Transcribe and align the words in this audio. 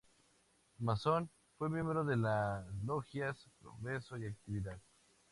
Masón, 0.79 1.29
fue 1.59 1.69
miembro 1.69 2.03
de 2.03 2.17
las 2.17 2.65
logias 2.85 3.47
"Progreso" 3.61 4.17
y 4.17 4.25
"Actividad". 4.25 4.79